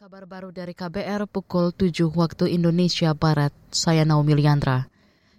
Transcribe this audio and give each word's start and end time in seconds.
Kabar 0.00 0.24
baru 0.24 0.48
dari 0.48 0.72
KBR 0.72 1.28
pukul 1.28 1.76
7 1.76 2.08
waktu 2.16 2.56
Indonesia 2.56 3.12
Barat. 3.12 3.52
Saya 3.68 4.08
Naomi 4.08 4.32
Liandra. 4.32 4.88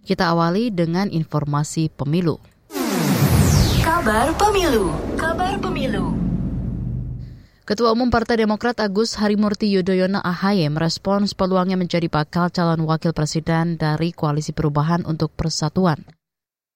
Kita 0.06 0.30
awali 0.30 0.70
dengan 0.70 1.10
informasi 1.10 1.90
pemilu. 1.90 2.38
Kabar 3.82 4.29
pemilu. 4.38 4.94
Kabar 5.18 5.58
pemilu. 5.58 6.13
Ketua 7.66 7.89
Umum 7.89 8.13
Partai 8.13 8.46
Demokrat 8.46 8.78
Agus 8.86 9.18
Harimurti 9.18 9.66
Yudhoyono 9.66 10.21
AHY 10.21 10.69
merespons 10.69 11.33
peluangnya 11.33 11.81
menjadi 11.81 12.05
bakal 12.05 12.53
calon 12.53 12.85
wakil 12.85 13.17
presiden 13.17 13.81
dari 13.81 14.13
Koalisi 14.13 14.53
Perubahan 14.53 15.09
untuk 15.09 15.33
Persatuan. 15.33 16.05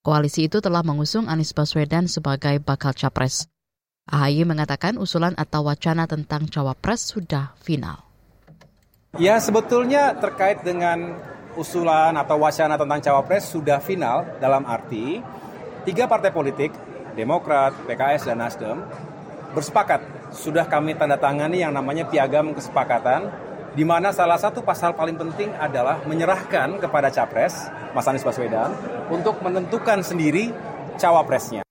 Koalisi 0.02 0.50
itu 0.50 0.58
telah 0.58 0.82
mengusung 0.82 1.30
Anies 1.30 1.54
Baswedan 1.54 2.10
sebagai 2.10 2.58
bakal 2.66 2.98
capres. 2.98 3.46
AHY 4.06 4.46
mengatakan 4.46 5.02
usulan 5.02 5.34
atau 5.34 5.66
wacana 5.66 6.06
tentang 6.06 6.46
cawapres 6.46 7.10
sudah 7.10 7.58
final. 7.58 8.06
Ya 9.18 9.42
sebetulnya 9.42 10.14
terkait 10.14 10.62
dengan 10.62 11.18
usulan 11.58 12.14
atau 12.14 12.38
wacana 12.38 12.78
tentang 12.78 13.02
cawapres 13.02 13.50
sudah 13.50 13.82
final 13.82 14.38
dalam 14.38 14.62
arti 14.70 15.26
tiga 15.90 16.06
partai 16.06 16.30
politik, 16.30 16.70
Demokrat, 17.18 17.74
PKS, 17.90 18.30
dan 18.30 18.46
Nasdem, 18.46 18.78
bersepakat 19.58 20.06
sudah 20.38 20.70
kami 20.70 20.94
tanda 20.94 21.18
tangani 21.18 21.66
yang 21.66 21.74
namanya 21.74 22.06
piagam 22.06 22.54
kesepakatan 22.54 23.34
di 23.74 23.82
mana 23.84 24.14
salah 24.14 24.38
satu 24.38 24.62
pasal 24.62 24.94
paling 24.94 25.18
penting 25.18 25.50
adalah 25.58 25.98
menyerahkan 26.06 26.78
kepada 26.78 27.10
capres 27.10 27.74
Mas 27.98 28.06
Anies 28.06 28.22
Baswedan 28.22 28.70
untuk 29.10 29.42
menentukan 29.42 30.06
sendiri 30.06 30.54
cawapresnya. 31.02 31.65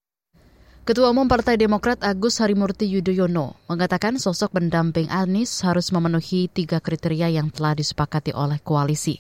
Ketua 0.85 1.17
Umum 1.17 1.25
Partai 1.25 1.57
Demokrat 1.57 1.97
Agus 2.05 2.45
Harimurti 2.45 2.85
Yudhoyono 2.85 3.57
mengatakan 3.73 4.21
sosok 4.21 4.61
pendamping 4.61 5.09
Anies 5.09 5.65
harus 5.65 5.89
memenuhi 5.89 6.45
tiga 6.53 6.77
kriteria 6.77 7.33
yang 7.33 7.49
telah 7.49 7.73
disepakati 7.73 8.37
oleh 8.37 8.61
koalisi. 8.61 9.17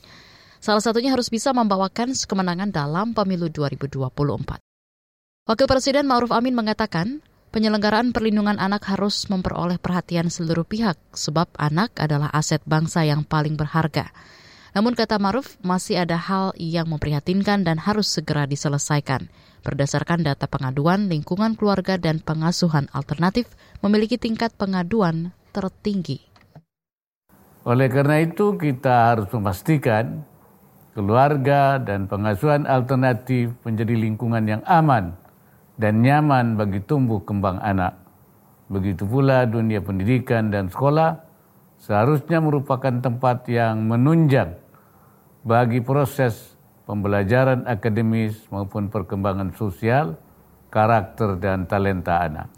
Salah 0.60 0.84
satunya 0.84 1.08
harus 1.08 1.32
bisa 1.32 1.56
membawakan 1.56 2.12
kemenangan 2.12 2.68
dalam 2.68 3.16
pemilu 3.16 3.48
2024. 3.48 4.60
Wakil 5.48 5.64
Presiden 5.64 6.04
Ma'ruf 6.04 6.36
Amin 6.36 6.52
mengatakan, 6.52 7.24
penyelenggaraan 7.48 8.12
perlindungan 8.12 8.60
anak 8.60 8.84
harus 8.84 9.24
memperoleh 9.32 9.80
perhatian 9.80 10.28
seluruh 10.28 10.68
pihak 10.68 11.00
sebab 11.16 11.48
anak 11.56 11.96
adalah 11.96 12.28
aset 12.36 12.60
bangsa 12.68 13.08
yang 13.08 13.24
paling 13.24 13.56
berharga. 13.56 14.12
Namun 14.74 14.98
kata 14.98 15.22
Maruf, 15.22 15.54
masih 15.62 16.02
ada 16.02 16.18
hal 16.18 16.50
yang 16.58 16.90
memprihatinkan 16.90 17.62
dan 17.62 17.78
harus 17.78 18.10
segera 18.10 18.42
diselesaikan. 18.42 19.30
Berdasarkan 19.62 20.26
data 20.26 20.50
pengaduan, 20.50 21.06
lingkungan 21.06 21.54
keluarga 21.54 21.94
dan 21.94 22.18
pengasuhan 22.18 22.90
alternatif 22.90 23.46
memiliki 23.86 24.18
tingkat 24.18 24.50
pengaduan 24.58 25.30
tertinggi. 25.54 26.26
Oleh 27.62 27.86
karena 27.86 28.26
itu 28.26 28.58
kita 28.58 29.14
harus 29.14 29.30
memastikan 29.30 30.26
keluarga 30.98 31.78
dan 31.78 32.10
pengasuhan 32.10 32.66
alternatif 32.66 33.54
menjadi 33.62 33.94
lingkungan 33.94 34.58
yang 34.58 34.62
aman 34.66 35.14
dan 35.78 36.02
nyaman 36.02 36.58
bagi 36.58 36.82
tumbuh 36.82 37.22
kembang 37.22 37.62
anak. 37.62 37.94
Begitu 38.66 39.06
pula 39.06 39.46
dunia 39.46 39.78
pendidikan 39.78 40.50
dan 40.50 40.66
sekolah 40.66 41.22
seharusnya 41.78 42.42
merupakan 42.42 42.98
tempat 42.98 43.46
yang 43.46 43.86
menunjang 43.86 44.63
bagi 45.44 45.84
proses 45.84 46.56
pembelajaran 46.88 47.68
akademis 47.68 48.40
maupun 48.48 48.88
perkembangan 48.88 49.52
sosial, 49.52 50.16
karakter, 50.72 51.36
dan 51.36 51.68
talenta 51.68 52.24
anak. 52.24 52.48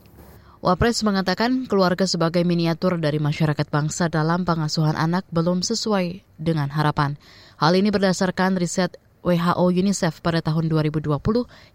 Wapres 0.62 1.04
mengatakan 1.06 1.68
keluarga 1.68 2.08
sebagai 2.08 2.42
miniatur 2.42 2.98
dari 2.98 3.20
masyarakat 3.20 3.68
bangsa 3.70 4.08
dalam 4.08 4.42
pengasuhan 4.42 4.96
anak 4.98 5.26
belum 5.30 5.62
sesuai 5.62 6.24
dengan 6.40 6.72
harapan. 6.72 7.20
Hal 7.60 7.76
ini 7.76 7.92
berdasarkan 7.92 8.58
riset 8.58 8.98
WHO 9.22 9.66
UNICEF 9.74 10.22
pada 10.22 10.38
tahun 10.38 10.70
2020 10.70 11.10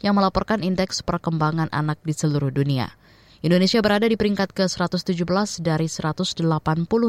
yang 0.03 0.13
melaporkan 0.15 0.63
indeks 0.63 1.03
perkembangan 1.03 1.67
anak 1.71 1.99
di 2.03 2.15
seluruh 2.15 2.51
dunia. 2.51 2.91
Indonesia 3.41 3.81
berada 3.81 4.05
di 4.05 4.13
peringkat 4.13 4.53
ke-117 4.53 5.65
dari 5.65 5.89
180 5.89 6.45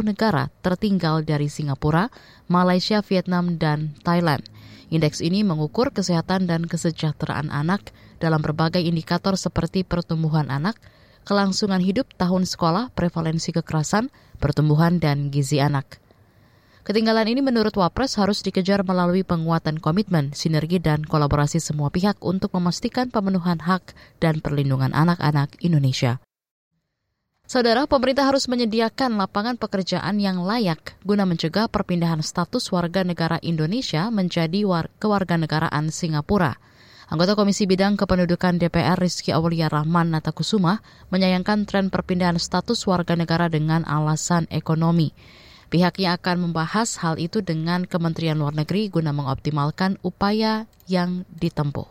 negara 0.01 0.49
tertinggal 0.65 1.21
dari 1.29 1.53
Singapura, 1.53 2.09
Malaysia, 2.49 3.05
Vietnam, 3.05 3.61
dan 3.61 3.93
Thailand. 4.01 4.41
Indeks 4.89 5.21
ini 5.21 5.45
mengukur 5.45 5.93
kesehatan 5.93 6.49
dan 6.49 6.65
kesejahteraan 6.65 7.53
anak 7.53 7.93
dalam 8.17 8.41
berbagai 8.41 8.81
indikator 8.81 9.37
seperti 9.37 9.85
pertumbuhan 9.85 10.49
anak, 10.49 10.81
kelangsungan 11.29 11.85
hidup 11.85 12.09
tahun 12.17 12.49
sekolah, 12.49 12.97
prevalensi 12.97 13.53
kekerasan, 13.53 14.09
pertumbuhan, 14.41 15.05
dan 15.05 15.29
gizi 15.29 15.61
anak. 15.61 16.02
Ketinggalan 16.83 17.31
ini 17.31 17.39
menurut 17.47 17.79
Wapres 17.79 18.19
harus 18.19 18.43
dikejar 18.43 18.83
melalui 18.83 19.23
penguatan 19.23 19.79
komitmen, 19.79 20.35
sinergi, 20.35 20.83
dan 20.83 21.07
kolaborasi 21.07 21.63
semua 21.63 21.95
pihak 21.95 22.19
untuk 22.19 22.51
memastikan 22.59 23.07
pemenuhan 23.07 23.63
hak 23.63 23.95
dan 24.19 24.43
perlindungan 24.43 24.91
anak-anak 24.91 25.55
Indonesia. 25.63 26.19
Saudara, 27.47 27.87
pemerintah 27.87 28.27
harus 28.27 28.51
menyediakan 28.51 29.15
lapangan 29.15 29.63
pekerjaan 29.63 30.19
yang 30.19 30.43
layak 30.43 30.99
guna 31.07 31.23
mencegah 31.23 31.71
perpindahan 31.71 32.19
status 32.19 32.67
warga 32.75 33.07
negara 33.07 33.39
Indonesia 33.47 34.11
menjadi 34.11 34.67
war 34.67 34.91
kewarganegaraan 34.99 35.87
Singapura. 35.95 36.59
Anggota 37.07 37.39
Komisi 37.39 37.71
Bidang 37.71 37.95
Kependudukan 37.95 38.59
DPR 38.59 38.99
Rizky 38.99 39.31
Aulia 39.31 39.71
Rahman 39.71 40.11
Natakusuma 40.11 40.83
menyayangkan 41.15 41.63
tren 41.63 41.95
perpindahan 41.95 42.43
status 42.43 42.83
warga 42.91 43.15
negara 43.15 43.47
dengan 43.47 43.87
alasan 43.87 44.51
ekonomi. 44.51 45.15
Pihaknya 45.73 46.21
akan 46.21 46.53
membahas 46.53 47.01
hal 47.01 47.17
itu 47.17 47.41
dengan 47.41 47.89
Kementerian 47.89 48.37
Luar 48.37 48.53
Negeri 48.53 48.93
guna 48.93 49.09
mengoptimalkan 49.17 49.97
upaya 50.05 50.69
yang 50.85 51.25
ditempuh. 51.33 51.89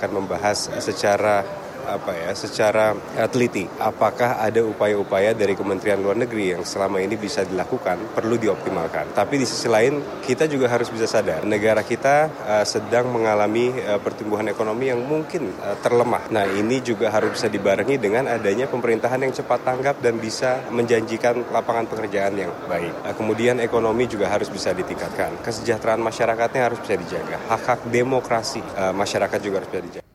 Akan 0.00 0.16
membahas 0.16 0.72
secara 0.80 1.44
apa 1.86 2.12
ya 2.16 2.30
secara 2.34 2.92
teliti 3.30 3.64
apakah 3.78 4.40
ada 4.40 4.64
upaya-upaya 4.64 5.32
dari 5.36 5.54
Kementerian 5.56 6.00
Luar 6.00 6.16
Negeri 6.16 6.56
yang 6.56 6.64
selama 6.64 7.00
ini 7.00 7.16
bisa 7.16 7.44
dilakukan 7.44 8.16
perlu 8.16 8.36
dioptimalkan. 8.40 9.12
Tapi 9.12 9.40
di 9.40 9.46
sisi 9.46 9.68
lain 9.68 10.22
kita 10.24 10.48
juga 10.50 10.68
harus 10.68 10.88
bisa 10.88 11.06
sadar 11.08 11.44
negara 11.44 11.82
kita 11.84 12.30
uh, 12.30 12.64
sedang 12.66 13.10
mengalami 13.10 13.72
uh, 13.84 13.98
pertumbuhan 13.98 14.46
ekonomi 14.48 14.92
yang 14.92 15.02
mungkin 15.04 15.50
uh, 15.60 15.76
terlemah. 15.80 16.28
Nah 16.30 16.46
ini 16.46 16.80
juga 16.84 17.10
harus 17.10 17.36
bisa 17.36 17.48
dibarengi 17.50 17.96
dengan 17.96 18.30
adanya 18.30 18.70
pemerintahan 18.70 19.20
yang 19.26 19.34
cepat 19.34 19.60
tanggap 19.64 19.98
dan 20.00 20.16
bisa 20.16 20.64
menjanjikan 20.70 21.48
lapangan 21.50 21.90
pekerjaan 21.90 22.34
yang 22.36 22.52
baik. 22.66 22.92
Uh, 23.04 23.14
kemudian 23.14 23.58
ekonomi 23.60 24.06
juga 24.06 24.30
harus 24.30 24.48
bisa 24.48 24.70
ditingkatkan. 24.70 25.40
Kesejahteraan 25.44 26.00
masyarakatnya 26.00 26.62
harus 26.70 26.78
bisa 26.80 26.94
dijaga. 26.96 27.36
Hak-hak 27.50 27.88
demokrasi 27.90 28.62
uh, 28.76 28.94
masyarakat 28.94 29.38
juga 29.42 29.62
harus 29.62 29.70
bisa 29.70 29.82
dijaga. 29.84 30.09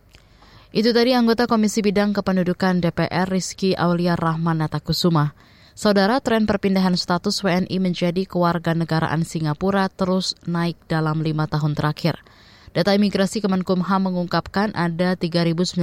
Itu 0.75 0.91
tadi 0.91 1.15
anggota 1.15 1.47
Komisi 1.47 1.79
Bidang 1.79 2.11
Kependudukan 2.11 2.83
DPR 2.83 3.31
Rizky 3.31 3.79
Aulia 3.79 4.19
Rahman 4.19 4.59
Natakusuma. 4.59 5.31
Saudara, 5.71 6.19
tren 6.19 6.43
perpindahan 6.43 6.99
status 6.99 7.39
WNI 7.39 7.79
menjadi 7.79 8.27
kewarganegaraan 8.27 9.23
Singapura 9.23 9.87
terus 9.87 10.35
naik 10.43 10.75
dalam 10.91 11.23
lima 11.23 11.47
tahun 11.47 11.79
terakhir. 11.79 12.19
Data 12.75 12.91
imigrasi 12.91 13.39
Kemenkumham 13.39 14.11
mengungkapkan 14.11 14.75
ada 14.75 15.15
3.912 15.15 15.79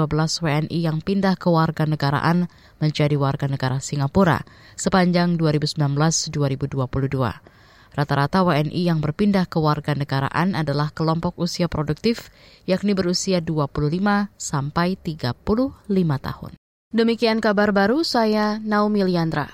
WNI 0.00 0.78
yang 0.80 1.04
pindah 1.04 1.36
ke 1.36 1.52
warga 1.52 1.84
negaraan 1.84 2.48
menjadi 2.80 3.20
warga 3.20 3.52
negara 3.52 3.84
Singapura 3.84 4.48
sepanjang 4.80 5.36
2019-2022. 5.36 7.52
Rata-rata 7.92 8.40
WNI 8.40 8.88
yang 8.88 9.04
berpindah 9.04 9.44
ke 9.48 9.60
warga 9.60 9.92
negaraan 9.92 10.56
adalah 10.56 10.88
kelompok 10.92 11.36
usia 11.36 11.68
produktif, 11.68 12.32
yakni 12.64 12.96
berusia 12.96 13.44
25 13.44 14.32
sampai 14.36 14.96
35 14.96 15.36
tahun. 16.20 16.52
Demikian 16.92 17.40
kabar 17.40 17.72
baru 17.72 18.04
saya 18.04 18.60
Naomi 18.60 19.00
Liandra. 19.00 19.48